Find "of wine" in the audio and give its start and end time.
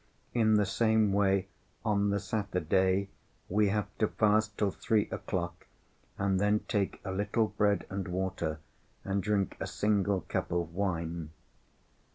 10.51-11.29